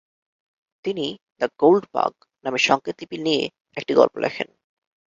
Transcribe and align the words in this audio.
তিনি 0.85 1.05
“the 1.37 1.47
gold 1.59 1.83
bug” 1.93 2.13
নামে 2.45 2.59
সংকেতলিপি 2.59 3.17
নিয়ে 3.17 3.43
একটি 3.77 3.91
গল্প 3.93 4.15
লেখেন। 4.17 4.47